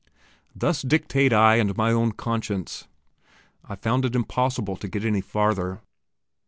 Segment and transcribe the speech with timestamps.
[0.55, 2.87] "Thus dictate I and my own conscience...."
[3.63, 5.81] I found it impossible to get any farther.